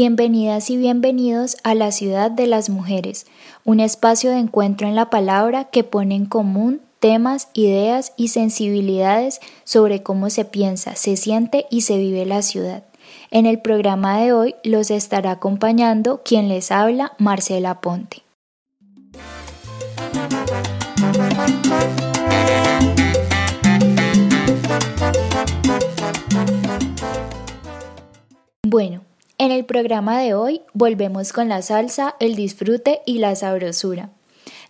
[0.00, 3.26] Bienvenidas y bienvenidos a la Ciudad de las Mujeres,
[3.64, 9.40] un espacio de encuentro en la palabra que pone en común temas, ideas y sensibilidades
[9.64, 12.84] sobre cómo se piensa, se siente y se vive la ciudad.
[13.32, 18.22] En el programa de hoy los estará acompañando quien les habla, Marcela Ponte.
[28.62, 29.07] Bueno,
[29.38, 34.10] en el programa de hoy volvemos con la salsa, el disfrute y la sabrosura,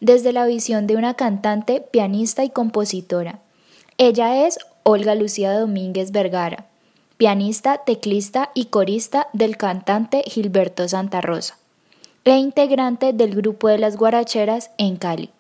[0.01, 3.41] desde la visión de una cantante, pianista y compositora.
[3.97, 6.67] Ella es Olga Lucía Domínguez Vergara,
[7.17, 11.57] pianista, teclista y corista del cantante Gilberto Santa Rosa,
[12.25, 15.31] e integrante del grupo de las guaracheras en Cali.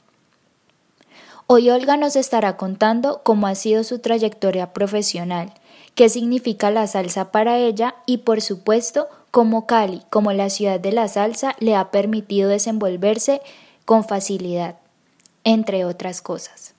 [1.46, 5.52] Hoy Olga nos estará contando cómo ha sido su trayectoria profesional,
[5.94, 10.92] qué significa la salsa para ella y por supuesto como Cali, como la ciudad de
[10.92, 13.40] la salsa, le ha permitido desenvolverse
[13.84, 14.78] con facilidad,
[15.44, 16.74] entre otras cosas.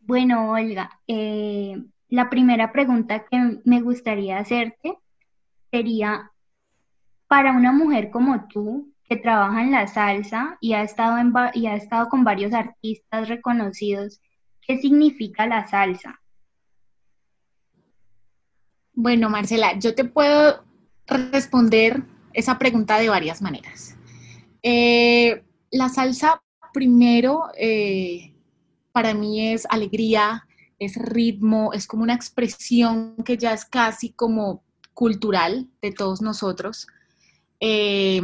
[0.00, 1.76] Bueno, Olga, eh,
[2.08, 4.96] la primera pregunta que me gustaría hacerte
[5.70, 6.30] sería,
[7.26, 11.16] para una mujer como tú, que trabaja en la salsa y ha estado,
[11.54, 14.20] y ha estado con varios artistas reconocidos.
[14.66, 16.20] ¿Qué significa la salsa?
[18.92, 20.64] Bueno, Marcela, yo te puedo
[21.06, 23.96] responder esa pregunta de varias maneras.
[24.62, 28.34] Eh, la salsa, primero, eh,
[28.92, 30.46] para mí es alegría,
[30.78, 36.86] es ritmo, es como una expresión que ya es casi como cultural de todos nosotros.
[37.60, 38.20] Eh,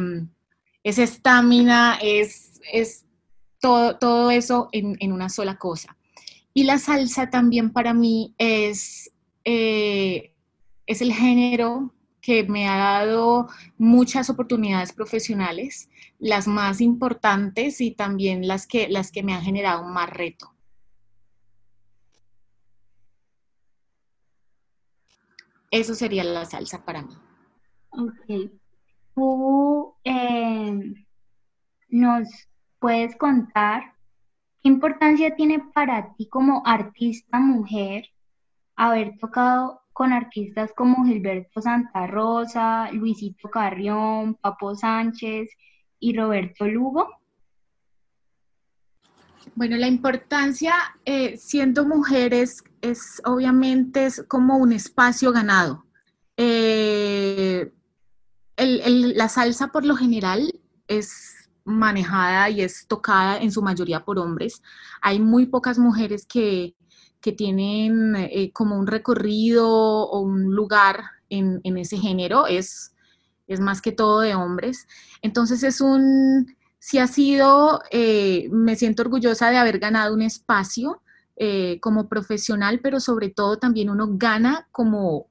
[0.85, 3.07] es estamina, es, es
[3.61, 5.97] todo, todo, eso en, una sola cosa.
[6.55, 9.13] Y la salsa también para mí es,
[9.45, 10.35] eh,
[10.87, 13.49] es el género que me ha dado
[13.79, 15.89] muchas oportunidades profesionales,
[16.19, 20.53] las más importantes y también las que, las que me han generado más reto.
[25.71, 27.15] Eso sería la salsa para mí.
[27.91, 28.53] Ok
[29.15, 30.95] tú em,
[31.89, 32.29] nos
[32.79, 33.95] puedes contar
[34.63, 38.05] qué importancia tiene para ti como artista mujer
[38.77, 45.51] haber tocado con artistas como Gilberto Santa Rosa, Luisito Carrión, Papo Sánchez
[46.01, 47.09] y Roberto Lugo?
[49.55, 50.75] Bueno, la importancia,
[51.05, 55.85] eh, siendo mujeres, es obviamente es como un espacio ganado.
[56.37, 56.92] Eh,
[58.67, 60.53] la salsa por lo general
[60.89, 64.63] es manejada y es tocada en su mayoría por hombres.
[65.01, 66.75] Hay muy pocas mujeres que,
[67.37, 72.97] tienen eh, como un recorrido o un lugar en, ese género, es,
[73.47, 74.89] es, más que todo de hombres.
[75.23, 81.01] Entonces es un, si ha sido, eh, me siento orgullosa de haber ganado un espacio
[81.37, 85.29] eh, como profesional, pero sobre todo también uno gana como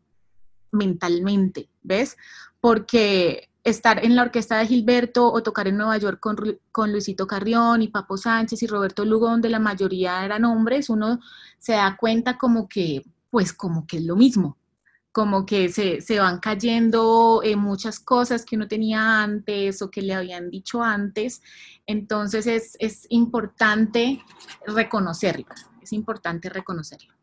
[0.71, 2.15] mentalmente, ¿ves?
[2.61, 7.81] Porque estar en la orquesta de Gilberto o tocar en Nueva York con, Luisito Carrión
[7.81, 11.19] y Papo Sánchez y Roberto Lugo, donde la mayoría eran hombres, uno
[11.59, 14.57] se da cuenta como que, pues como que es lo mismo,
[15.11, 20.13] como que se, van cayendo eh, muchas cosas que uno tenía antes o que le
[20.13, 21.41] habían dicho antes.
[21.85, 24.23] Entonces es, es importante
[24.65, 25.47] reconocerlo,
[25.81, 27.13] es importante reconocerlo.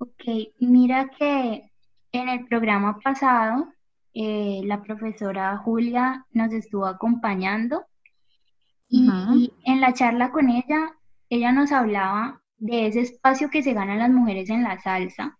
[0.00, 1.72] Ok, mira que
[2.12, 3.68] en el programa pasado,
[4.14, 7.84] eh, la profesora Julia nos estuvo acompañando
[8.88, 10.94] y, en la charla con ella,
[11.28, 15.38] ella nos hablaba de ese espacio que se ganan las mujeres en la salsa,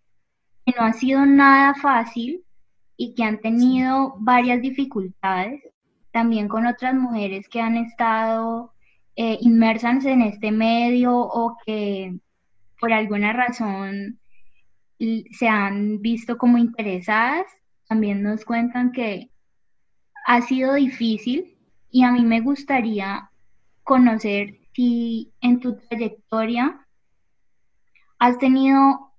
[0.65, 2.43] que no ha sido nada fácil
[2.95, 5.63] y que han tenido varias dificultades,
[6.11, 8.73] también con otras mujeres que han estado
[9.15, 12.17] eh, inmersas en este medio o que
[12.79, 14.19] por alguna razón
[15.31, 17.45] se han visto como interesadas,
[17.87, 19.31] también nos cuentan que
[20.25, 21.57] ha sido difícil
[21.89, 23.31] y a mí me gustaría
[23.83, 26.85] conocer si en tu trayectoria
[28.19, 29.13] has tenido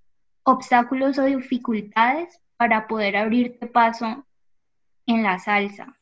[0.45, 4.25] obstáculos o dificultades para poder abrirte paso
[5.07, 5.97] en la salsa.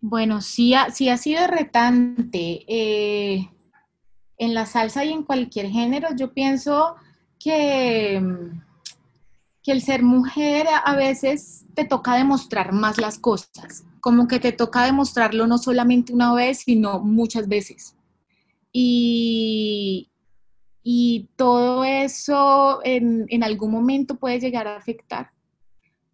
[0.00, 2.64] Bueno, sí ha, sí ha sido retante.
[2.68, 3.48] Eh,
[4.38, 6.96] en la salsa y en cualquier género, yo pienso
[7.38, 8.22] que,
[9.62, 14.52] que el ser mujer a veces te toca demostrar más las cosas, como que te
[14.52, 17.96] toca demostrarlo no solamente una vez, sino muchas veces.
[18.72, 20.10] Y,
[20.82, 25.30] y todo eso en, en, algún momento puede llegar a afectar.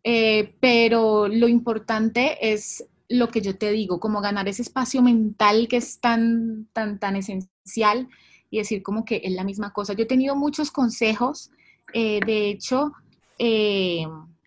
[0.04, 5.68] Eh, pero lo importante es lo que yo te digo, como ganar ese espacio mental
[5.68, 8.08] que es tan, tan, tan esencial
[8.50, 9.92] y decir como que es la misma cosa.
[9.92, 11.50] Yo he tenido muchos consejos,
[11.92, 12.92] eh, de hecho,
[13.38, 14.06] eh,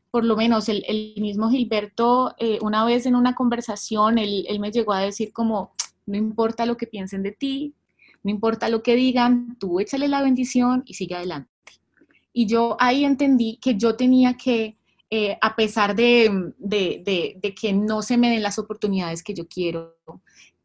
[0.10, 4.94] por lo menos el, mismo Gilberto, una vez en una conversación, él, él me llegó
[4.94, 5.74] a decir como,
[6.06, 7.76] no importa lo que piensen de ti,
[8.24, 11.50] no importa lo que digan, tú échale la bendición y sigue adelante.
[12.32, 14.78] Y yo ahí entendí que yo tenía que,
[15.16, 16.54] eh, a pesar de,
[17.62, 19.96] que no se me den las oportunidades que yo quiero,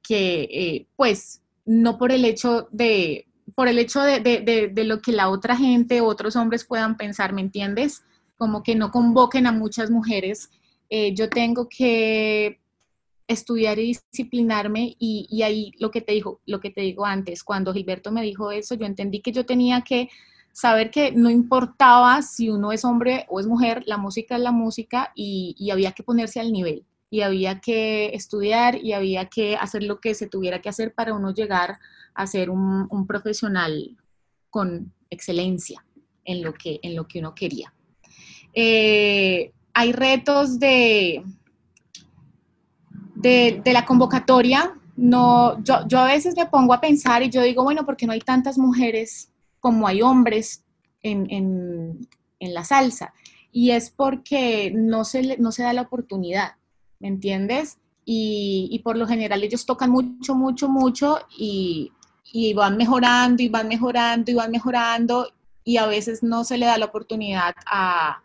[0.03, 5.29] que eh, pues no por el hecho de, por el hecho de, lo que la
[5.29, 8.05] otra gente, otros hombres puedan pensar, ¿me entiendes?
[8.39, 10.49] Como que no convoquen a muchas mujeres.
[10.89, 12.59] Eh, yo tengo que
[13.27, 17.75] estudiar y disciplinarme y, ahí lo que te dijo, lo que te digo antes, cuando
[17.75, 20.09] Gilberto me dijo eso, yo entendí que yo tenía que
[20.59, 24.51] saber que no importaba si uno es hombre o es mujer, la música es la
[24.51, 29.85] música y, había que ponerse al nivel y había que estudiar y había que hacer
[29.85, 31.79] lo que se tuviera que hacer para uno llegar
[32.13, 33.97] a ser un, profesional
[34.51, 35.87] con excelencia
[36.25, 37.73] en lo que, en lo que uno quería.
[38.53, 41.23] Eh, hay retos de,
[43.15, 47.63] de, la convocatoria, no, yo, yo, a veces me pongo a pensar y yo digo,
[47.63, 50.65] bueno, porque no hay tantas mujeres como hay hombres
[51.03, 52.09] en,
[52.41, 53.13] la salsa?
[53.53, 56.53] Y es porque no se, no se da la oportunidad,
[56.99, 57.79] ¿me entiendes?
[58.05, 61.93] Y, por lo general ellos tocan mucho, mucho, mucho y,
[62.33, 65.29] y van mejorando y van mejorando y van mejorando
[65.63, 68.23] y a veces no se le da la oportunidad a,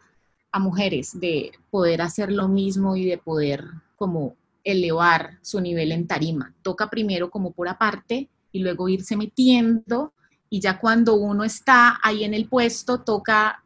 [0.53, 3.65] a mujeres de poder hacer lo mismo y de poder
[3.97, 6.53] como elevar su nivel en tarima.
[6.61, 10.13] Toca primero como por aparte y luego irse metiendo
[10.53, 13.65] y ya cuando uno está ahí en el puesto toca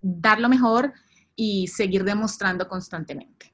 [0.00, 0.92] dar lo mejor
[1.34, 3.52] y seguir demostrando constantemente.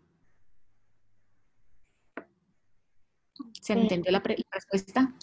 [3.59, 5.15] ¿Se entendió la, respuesta?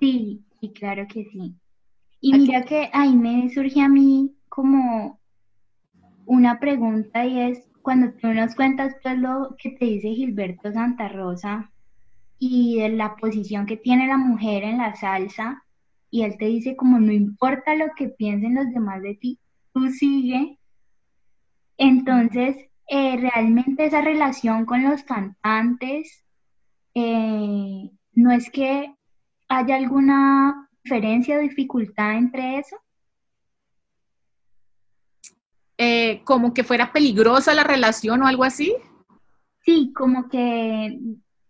[0.00, 1.54] Sí, sí, claro que sí.
[2.22, 5.20] Y mira que ahí me surge a mí como
[6.24, 11.08] una pregunta y es, cuando tú nos cuentas pues lo que te dice Gilberto Santa
[11.08, 11.70] Rosa
[12.38, 15.65] y de la posición que tiene la mujer en la salsa,
[16.10, 19.38] y él te dice como no importa lo que piensen los demás de ti,
[19.72, 20.58] tú sigue.
[21.76, 22.56] Entonces,
[22.88, 26.24] eh, realmente esa relación con los cantantes,
[26.94, 28.94] eh, no es que
[29.48, 32.76] haya alguna diferencia o dificultad entre eso.
[35.78, 38.74] Eh, como que fuera peligrosa la relación o algo así.
[39.64, 40.98] Sí, como que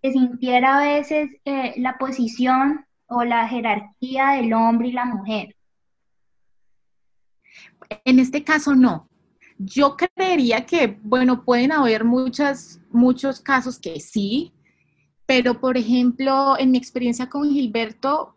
[0.02, 1.30] se sintiera a veces
[1.76, 5.56] la posición o la jerarquía del hombre y la mujer.
[8.04, 9.08] En este caso no.
[9.58, 14.52] Yo creería que, bueno, pueden haber muchas, muchos casos que sí,
[15.24, 18.36] pero por ejemplo, en mi experiencia con Gilberto,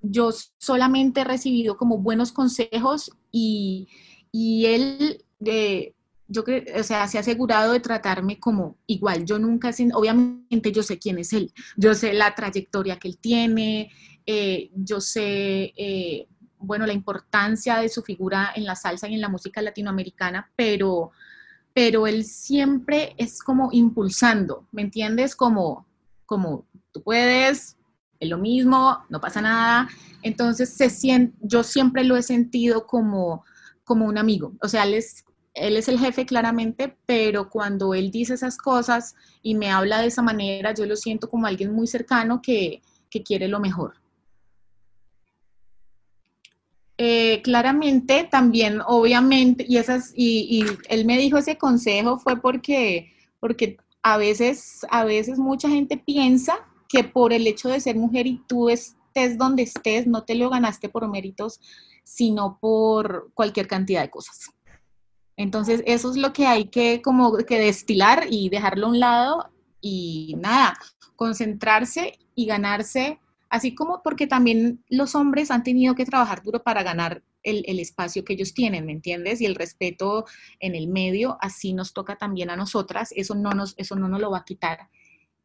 [0.00, 3.88] yo solamente he recibido como buenos consejos y,
[4.32, 5.94] y él, eh,
[6.28, 9.24] yo creo, o sea, se ha asegurado de tratarme como igual.
[9.24, 13.90] Yo nunca, obviamente yo sé quién es él, yo sé la trayectoria que él tiene,
[14.26, 16.28] eh, yo sé, eh,
[16.58, 21.12] bueno, la importancia de su figura en la salsa y en la música latinoamericana, pero,
[21.72, 25.36] pero él siempre es como impulsando, ¿me entiendes?
[25.36, 25.86] Como,
[26.24, 27.76] como tú puedes,
[28.18, 29.88] es lo mismo, no pasa nada.
[30.22, 33.44] Entonces, se siente, yo siempre lo he sentido como
[33.86, 34.52] como un amigo.
[34.60, 35.24] O sea, él es,
[35.56, 40.08] él es el jefe claramente, pero cuando él dice esas cosas y me habla de
[40.08, 42.82] esa manera, yo lo siento como alguien muy cercano que,
[43.24, 43.94] quiere lo mejor.
[46.98, 53.10] Eh, claramente también, obviamente, y, esas, y, y, él me dijo ese consejo fue porque,
[53.40, 56.58] porque a, veces, a veces mucha gente piensa
[56.90, 60.50] que por el hecho de ser mujer y tú estés donde estés, no te lo
[60.50, 61.58] ganaste por méritos
[62.06, 64.50] sino por cualquier cantidad de cosas.
[65.36, 69.50] Entonces, eso es lo que hay que como que destilar y dejarlo a un lado
[69.80, 70.78] y nada,
[71.14, 73.18] concentrarse y ganarse,
[73.50, 78.24] así como porque también los hombres han tenido que trabajar duro para ganar el, espacio
[78.24, 79.40] que ellos tienen, ¿me entiendes?
[79.40, 80.26] Y el respeto
[80.58, 84.20] en el medio, así nos toca también a nosotras, eso no nos, eso no nos
[84.20, 84.90] lo va a quitar.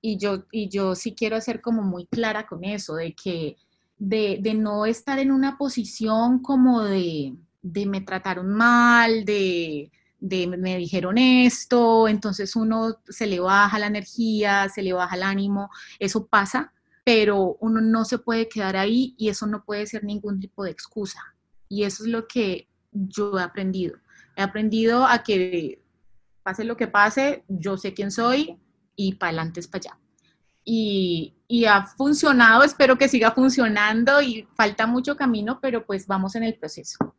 [0.02, 3.56] Y yo, y yo sí quiero ser como muy clara con eso, de que
[4.00, 11.18] de, no estar en una posición como de, me trataron mal, de, de me dijeron
[11.18, 16.74] esto, entonces uno se le baja la energía, se le baja el ánimo, eso pasa,
[17.03, 20.72] pero uno no se puede quedar ahí y eso no puede ser ningún tipo de
[20.72, 21.20] excusa.
[21.68, 23.98] Y eso es lo que yo he aprendido.
[24.36, 25.82] He aprendido a que
[26.44, 28.60] pase lo que pase, yo sé quién soy
[28.96, 30.00] y para adelante es para allá.
[30.63, 36.36] Y, y, ha funcionado, espero que siga funcionando y falta mucho camino, pero pues vamos
[36.36, 37.15] en el proceso.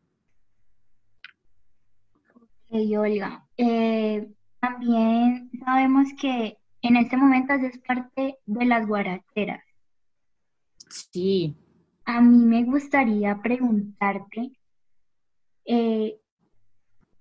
[2.73, 3.47] Ok, Olga.
[3.59, 9.63] Eh, también sabemos que en este momento haces parte de las guaracheras.
[10.89, 11.55] Sí.
[12.07, 14.53] A mí me gustaría preguntarte,
[15.67, 16.19] eh,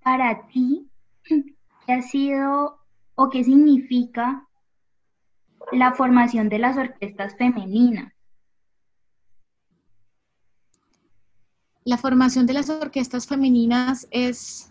[0.02, 0.90] para ti,
[1.26, 2.80] ¿qué ha sido
[3.16, 4.48] o qué significa
[5.74, 8.14] la formación de las orquestas femeninas?
[11.84, 14.70] La formación de las orquestas femeninas es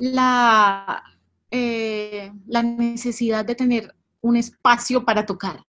[0.00, 1.02] la,
[1.50, 5.64] eh, la necesidad de tener un espacio para tocar.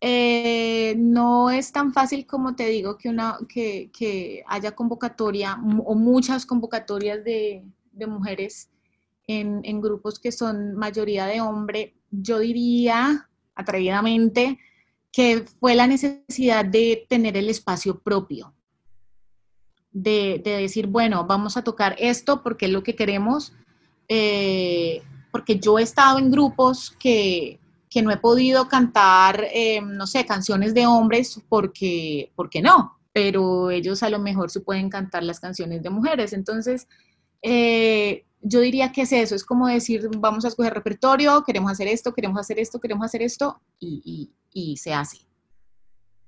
[0.00, 6.44] Eh, no es tan fácil como te digo que, una, que, haya convocatoria o muchas
[6.44, 7.64] convocatorias de,
[8.08, 8.68] mujeres
[9.28, 11.94] en, en, grupos que son mayoría de hombre.
[12.10, 14.58] Yo diría, atrevidamente,
[15.12, 18.54] que fue la necesidad de tener el espacio propio,
[19.92, 23.52] de, decir, bueno, vamos a tocar esto porque es lo que queremos,
[24.08, 27.58] eh, porque yo he estado en grupos que,
[28.02, 34.02] no he podido cantar, eh, no sé, canciones de hombres porque, porque no, pero ellos
[34.02, 36.32] a lo mejor se pueden cantar las canciones de mujeres.
[36.32, 36.88] Entonces,
[37.42, 41.86] eh, yo diría que es eso, es como decir, vamos a escoger repertorio, queremos hacer
[41.88, 45.31] esto, queremos hacer esto, queremos hacer esto, y, y se hace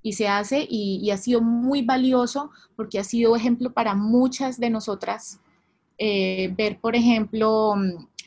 [0.04, 4.68] y se hace y, ha sido muy valioso porque ha sido ejemplo para muchas de
[4.68, 5.40] nosotras.
[5.96, 7.74] Eh, ver, por ejemplo,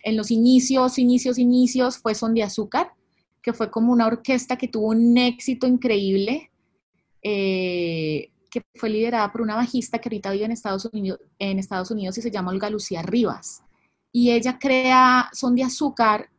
[0.04, 2.94] en los inicios, inicios, inicios fue Son de Azúcar,
[3.44, 6.50] que fue como una orquesta que tuvo un éxito increíble,
[7.22, 11.92] eh, que fue liderada por una bajista que ahorita vive en Estados Unidos, en Estados
[11.92, 13.62] Unidos y se llama Olga Lucía Rivas.
[14.12, 16.32] Y ella crea Son de Azúcar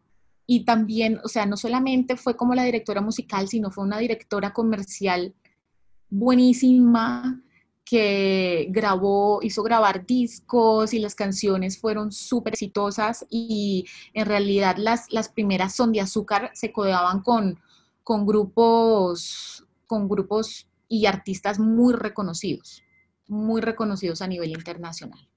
[0.51, 4.55] y también, o sea, no solamente fue como la directora musical, sino fue una directora
[4.55, 5.35] comercial
[6.09, 7.43] buenísima
[7.85, 15.13] que grabó, hizo grabar discos y las canciones fueron súper exitosas y en realidad las,
[15.13, 17.61] las primeras son de azúcar se codeaban con,
[18.03, 22.83] con grupos, con grupos y artistas muy reconocidos,
[23.27, 25.29] muy reconocidos a nivel internacional.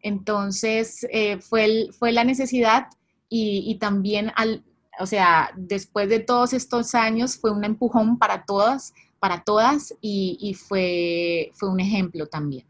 [0.00, 2.86] Entonces, eh, fue, fue la necesidad
[3.36, 4.64] y, también, al,
[4.98, 10.56] o sea, después de todos estos años fue un empujón para todas, para todas y,
[10.68, 12.64] fue, fue un ejemplo también.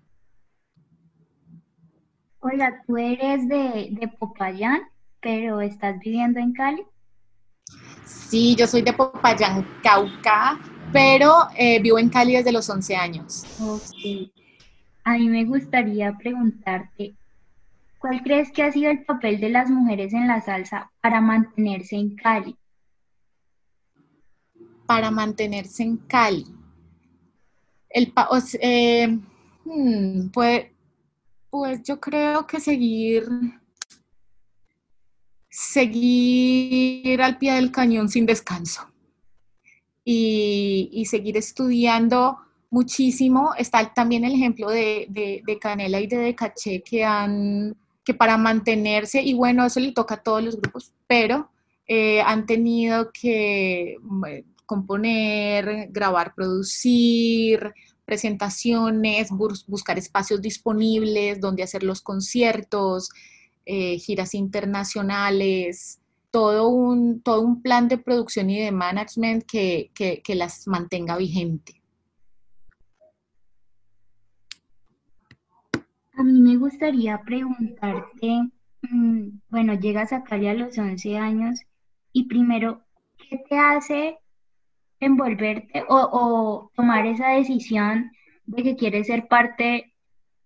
[2.41, 4.83] Oiga, tú eres de, de Popayán,
[5.21, 6.83] pero estás viviendo en Cali.
[8.05, 10.59] Sí, yo soy de Popayán, Cauca,
[10.93, 13.45] pero eh, vivo en Cali desde los 11 años.
[13.61, 14.31] Ok.
[15.05, 17.15] A mí me gustaría preguntarte,
[18.05, 21.97] ¿Cuál crees que ha sido el papel de las mujeres en la salsa para mantenerse
[21.97, 22.55] en Cali?
[24.85, 26.45] Para mantenerse en Cali.
[27.89, 28.13] El,
[29.65, 30.67] hmm, pues,
[31.49, 33.27] pues yo creo que seguir,
[35.49, 38.87] seguir al pie del cañón sin descanso
[40.05, 42.37] y, seguir estudiando
[42.69, 43.55] muchísimo.
[43.57, 49.23] Está también el ejemplo de, de Canela y de Decaché que han que para mantenerse,
[49.23, 51.51] y bueno, eso le toca a todos los grupos, pero
[51.87, 53.97] eh, han tenido que
[54.67, 57.73] componer, grabar, producir,
[58.05, 63.09] presentaciones, buscar espacios disponibles donde hacer los conciertos,
[63.65, 70.35] eh, giras internacionales, todo un, todo un plan de producción y de management que, que
[70.35, 71.84] las mantenga vigente.
[76.17, 78.49] A mí me gustaría preguntarte,
[78.83, 81.61] mm, bueno, llegas a Cali a los 11 años
[82.13, 82.83] y primero,
[83.29, 84.19] ¿qué te hace
[85.01, 88.13] envolverte o, tomar esa decisión
[88.47, 89.93] de que quieres ser parte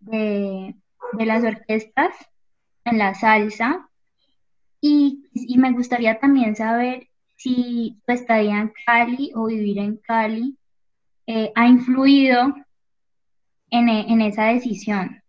[0.01, 0.75] de,
[1.19, 2.15] las orquestas
[2.85, 3.91] en la salsa?
[4.81, 5.25] Y,
[5.59, 10.57] me gustaría también saber si tu estadía en Cali o vivir en Cali
[11.27, 12.55] eh, ha influido
[13.71, 15.23] en, en esa decisión.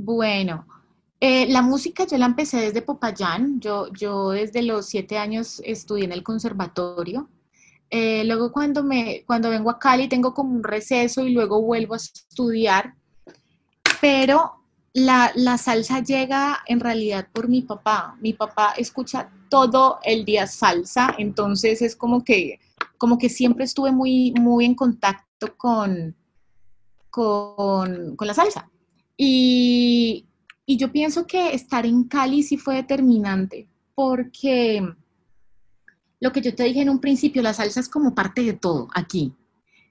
[0.00, 0.64] Bueno,
[1.18, 3.58] eh, la música yo la empecé desde Popayán.
[3.58, 7.28] Yo, yo desde los siete años estudié en el conservatorio.
[7.90, 11.94] Eh, luego cuando, me, cuando vengo a Cali tengo como un receso y luego vuelvo
[11.94, 12.94] a estudiar.
[14.00, 14.62] Pero
[14.92, 18.16] la, la, salsa llega en realidad por mi papá.
[18.20, 22.60] Mi papá escucha todo el día salsa, entonces es como que,
[22.98, 26.14] como que siempre estuve muy, muy en contacto con,
[27.10, 28.70] con, con la salsa.
[29.20, 30.24] Y,
[30.66, 34.86] yo pienso que estar en Cali sí fue determinante, porque
[36.20, 38.88] lo que yo te dije en un principio, la salsa es como parte de todo
[38.94, 39.32] aquí.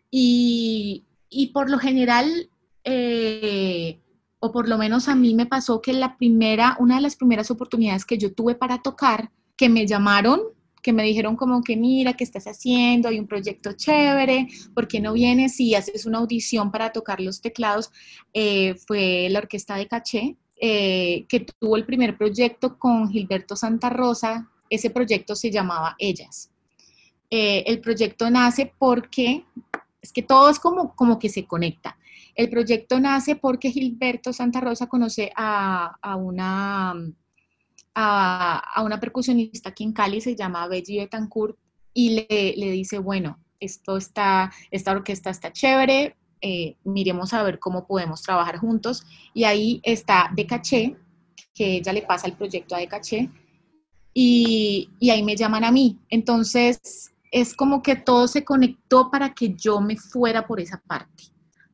[0.10, 2.50] Y, y por lo general,
[2.84, 4.00] eh,
[4.40, 7.52] o por lo menos a mí me pasó que la primera, una de las primeras
[7.52, 10.40] oportunidades que yo tuve para tocar, que me llamaron,
[10.82, 13.10] que me dijeron como que mira, ¿qué estás haciendo?
[13.10, 17.42] Hay un proyecto chévere, ¿por qué no vienes y haces una audición para tocar los
[17.42, 17.92] teclados?
[18.34, 23.90] Eh, fue la orquesta de Caché, eh, que tuvo el primer proyecto con Gilberto Santa
[23.90, 26.52] Rosa, ese proyecto se llamaba Ellas.
[27.30, 29.44] el proyecto nace porque
[30.02, 31.98] es que todo es como, como que se conecta.
[32.38, 36.94] El proyecto nace porque Gilberto Santa Rosa conoce a, una,
[38.00, 41.58] a, una percusionista aquí en Cali, se llama Belly Betancourt,
[41.94, 47.88] y le, dice, bueno, esto está, esta orquesta está chévere, eh, miremos a ver cómo
[47.88, 49.04] podemos trabajar juntos.
[49.34, 50.96] Y ahí está De Caché,
[51.56, 53.32] que ella le pasa el proyecto a De Caché,
[54.13, 55.98] y, y ahí me llaman a mí.
[56.10, 61.24] Entonces, es como que todo se conectó para que yo me fuera por esa parte.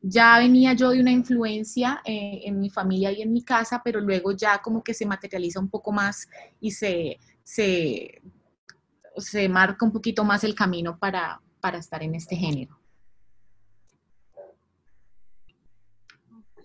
[0.06, 4.00] Ya venía yo de una influencia eh, en mi familia y en mi casa, pero
[4.00, 6.28] luego ya como que se materializa un poco más
[6.60, 8.20] y se, se,
[9.16, 12.78] se marca un poquito más el camino para, para estar en este género.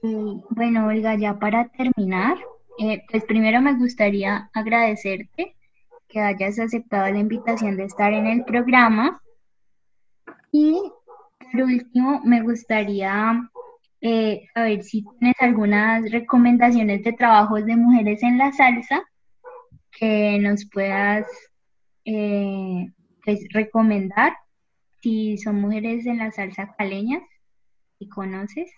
[0.01, 2.37] Bueno, Olga, ya para terminar,
[2.77, 5.55] eh, pues primero me gustaría agradecerte
[6.09, 9.21] que hayas aceptado la invitación de estar en el programa.
[10.51, 10.81] Y
[11.51, 13.49] por último, me gustaría
[14.01, 19.03] eh, saber si tienes algunas recomendaciones de trabajos de mujeres en la salsa
[19.91, 21.25] que nos puedas
[22.05, 22.91] eh,
[23.23, 24.33] pues, recomendar.
[25.01, 27.23] Si son mujeres en la salsa caleñas,
[27.97, 28.71] si conoces.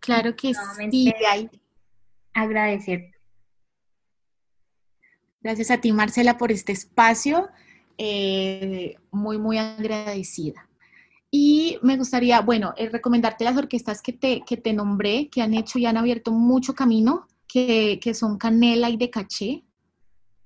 [0.00, 0.52] Claro que
[0.90, 1.50] sí, hay.
[2.32, 3.14] Agradecerte.
[5.40, 7.48] Gracias a ti, Marcela, por este espacio.
[7.98, 10.68] Eh, muy, muy agradecida.
[11.36, 15.52] Y me gustaría, bueno, eh, recomendarte las orquestas que te, que te nombré, que han
[15.52, 19.64] hecho y han abierto mucho camino, que, son Canela y De Caché.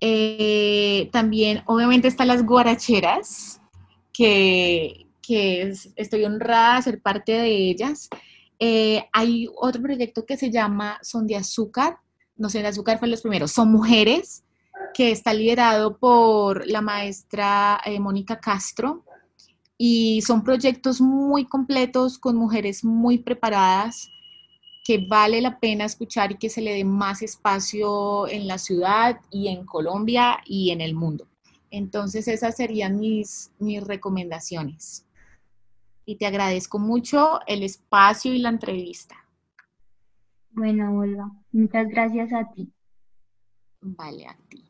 [0.01, 3.61] Eh, también, obviamente, están las guaracheras,
[4.15, 5.05] que,
[5.95, 8.09] estoy honrada de ser parte de ellas.
[9.13, 11.99] hay otro proyecto que se llama Son de Azúcar,
[12.35, 14.43] no sé, de Azúcar fue los primeros, son mujeres
[14.95, 19.05] que está liderado por la maestra eh, Mónica Castro
[19.79, 24.11] y son proyectos muy completos con mujeres muy preparadas
[24.85, 29.21] que vale la pena escuchar y que se le dé más espacio en la ciudad
[29.31, 31.29] y en Colombia y en el mundo.
[31.71, 35.07] Entonces esas serían mis, mis recomendaciones.
[36.07, 39.15] Y te agradezco mucho el espacio y la entrevista.
[40.53, 42.73] Bueno, Olga, muchas gracias a ti.
[43.81, 44.65] Vale, a ti.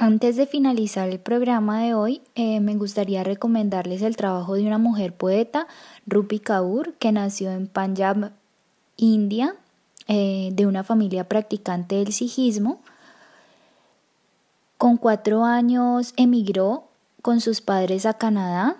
[0.00, 4.78] Antes de finalizar el programa de hoy, eh, me gustaría recomendarles el trabajo de una
[4.78, 5.66] mujer poeta,
[6.06, 8.30] Rupi Kaur, que nació en Punjab,
[8.96, 9.56] India,
[10.06, 12.80] eh, de una familia practicante del sijismo.
[14.76, 16.84] Con cuatro años emigró
[17.20, 18.76] con sus padres a Canadá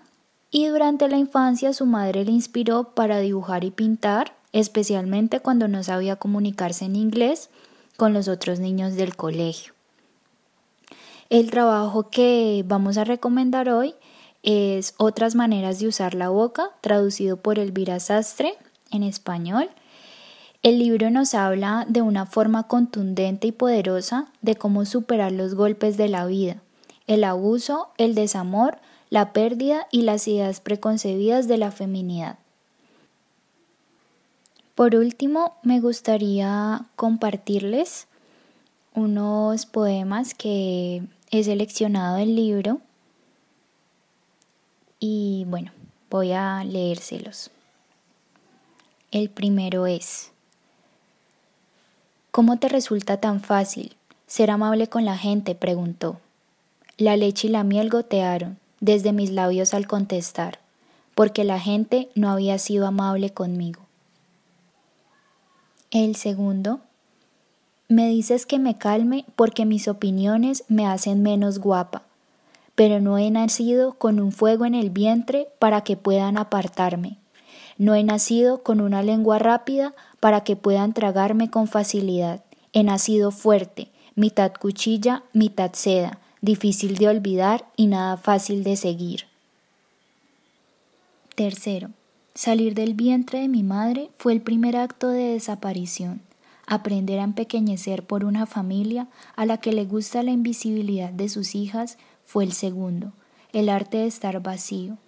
[0.52, 5.82] y durante la infancia su madre le inspiró para dibujar y pintar, especialmente cuando no
[5.82, 7.50] sabía comunicarse en inglés
[7.96, 9.77] con los otros niños del colegio.
[11.30, 13.94] El trabajo que vamos a recomendar hoy
[14.42, 18.54] es Otras maneras de usar la boca, traducido por Elvira Sastre
[18.90, 19.68] en español.
[20.62, 25.98] El libro nos habla de una forma contundente y poderosa de cómo superar los golpes
[25.98, 26.62] de la vida,
[27.06, 28.78] el abuso, el desamor,
[29.10, 32.38] la pérdida y las ideas preconcebidas de la feminidad.
[34.74, 38.06] Por último, me gustaría compartirles
[38.94, 42.80] unos poemas que he seleccionado del libro
[45.00, 45.72] y bueno,
[46.10, 47.50] voy a leérselos.
[49.10, 50.32] El primero es,
[52.38, 53.96] ¿Cómo te resulta tan fácil
[54.28, 55.56] ser amable con la gente?
[55.56, 56.20] preguntó.
[56.96, 60.60] La leche y la miel gotearon desde mis labios al contestar,
[61.16, 63.80] porque la gente no había sido amable conmigo.
[65.90, 66.80] El segundo,
[67.90, 72.02] Me dices que me calme porque mis opiniones me hacen menos guapa,
[72.74, 77.16] pero no he nacido con un fuego en el vientre para que puedan apartarme.
[77.78, 82.44] No he nacido con una lengua rápida para que puedan tragarme con facilidad.
[82.74, 89.24] He nacido fuerte, mitad cuchilla, mitad seda, difícil de olvidar y nada fácil de seguir.
[91.34, 91.88] Tercero,
[92.34, 96.27] salir del vientre de mi madre fue el primer acto de desaparición.
[96.70, 101.54] Aprender a empequeñecer por una familia a la que le gusta la invisibilidad de sus
[101.54, 103.12] hijas fue el segundo,
[103.54, 104.98] el arte de estar vacío.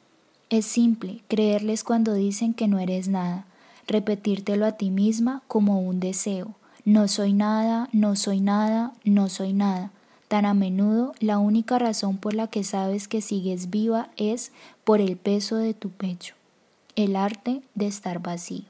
[0.49, 3.45] Es simple creerles cuando dicen que no eres nada,
[3.87, 6.55] repetírtelo a ti misma como un deseo.
[6.87, 9.91] No soy nada, no soy nada, no soy nada.
[10.29, 14.51] Tan a menudo la única razón por la que sabes que sigues viva es
[14.83, 16.35] por el peso de tu pecho.
[16.97, 18.65] El arte de estar vacío.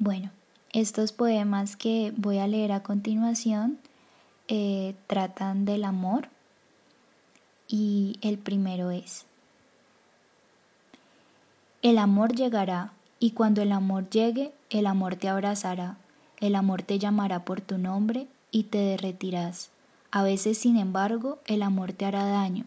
[0.00, 0.32] Bueno,
[0.72, 3.78] estos poemas que voy a leer a continuación
[4.48, 6.28] eh, tratan del amor
[7.68, 9.26] y el primero es,
[11.82, 15.96] el amor llegará y cuando el amor llegue, el amor te abrazará,
[16.38, 19.70] el amor te llamará por tu nombre y te derretirás.
[20.10, 22.64] A veces, sin embargo, el amor te hará daño,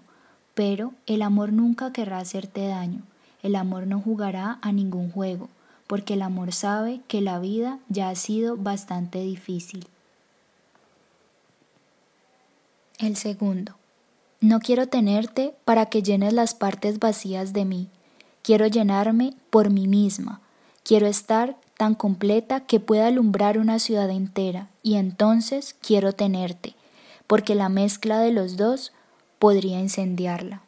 [0.54, 3.02] pero el amor nunca querrá hacerte daño.
[3.42, 5.50] El amor no jugará a ningún juego,
[5.90, 9.88] porque el amor sabe que la vida ya ha sido bastante difícil.
[13.00, 13.74] El segundo.
[14.40, 17.88] No quiero tenerte para que llenes las partes vacías de mí.
[18.44, 20.42] Quiero llenarme por mí misma.
[20.84, 26.76] Quiero estar tan completa que pueda alumbrar una ciudad entera y entonces quiero tenerte,
[27.26, 28.94] porque la mezcla de los dos
[29.40, 30.62] podría incendiarla.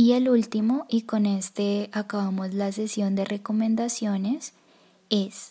[0.00, 4.52] Y el último, y con este acabamos la sesión de recomendaciones,
[5.10, 5.50] es,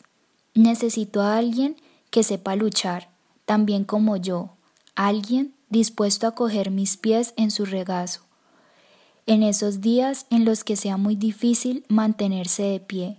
[0.53, 1.75] necesito a alguien
[2.11, 3.09] que sepa luchar,
[3.43, 4.51] también como yo,
[4.95, 8.21] alguien dispuesto a coger mis pies en su regazo,
[9.25, 13.17] en esos días en los que sea muy difícil mantenerse de pie,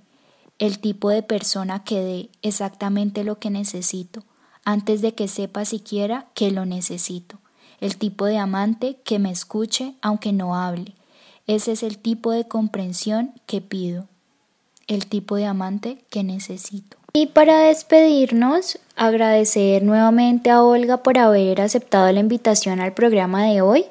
[0.58, 4.24] el tipo de persona que dé exactamente lo que necesito,
[4.64, 7.38] antes de que sepa siquiera que lo necesito,
[7.82, 10.94] el tipo de amante que me escuche aunque no hable,
[11.48, 14.06] ese es el tipo de comprensión que pido,
[14.86, 16.98] el tipo de amante que necesito.
[17.14, 23.62] Y para despedirnos, agradecer nuevamente a Olga por haber aceptado la invitación al programa de
[23.62, 23.86] hoy.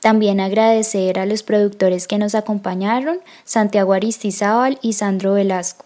[0.00, 5.84] También agradecer a los productores que nos acompañaron, Santiago Aristizábal y Sandro Velasco.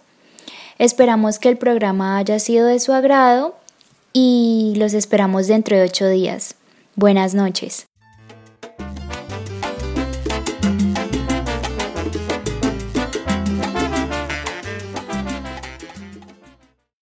[0.77, 3.55] Esperamos que el programa haya sido de su agrado
[4.13, 6.55] y los esperamos dentro de ocho días.
[6.95, 7.86] Buenas noches.